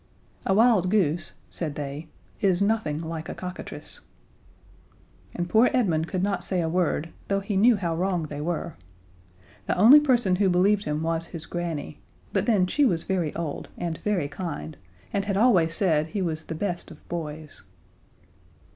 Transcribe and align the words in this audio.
"A 0.47 0.53
wild 0.55 0.89
goose," 0.89 1.33
said 1.51 1.75
they, 1.75 2.07
"is 2.39 2.59
nothing 2.59 2.97
like 3.03 3.29
a 3.29 3.35
cockatrice." 3.35 3.99
And 5.35 5.47
poor 5.47 5.69
Edmund 5.75 6.07
could 6.07 6.23
not 6.23 6.43
say 6.43 6.59
a 6.59 6.67
word, 6.67 7.09
though 7.27 7.39
he 7.39 7.55
knew 7.55 7.75
how 7.75 7.95
wrong 7.95 8.23
they 8.23 8.41
were. 8.41 8.77
The 9.67 9.77
only 9.77 9.99
person 9.99 10.37
who 10.37 10.49
believed 10.49 10.85
him 10.85 11.03
was 11.03 11.27
his 11.27 11.45
granny. 11.45 11.99
But 12.33 12.47
then 12.47 12.65
she 12.65 12.83
was 12.83 13.03
very 13.03 13.31
old 13.35 13.69
and 13.77 13.99
very 13.99 14.27
kind, 14.27 14.75
and 15.13 15.25
had 15.25 15.37
always 15.37 15.75
said 15.75 16.07
he 16.07 16.21
was 16.23 16.45
the 16.45 16.55
best 16.55 16.89
of 16.89 17.07
boys. 17.07 17.61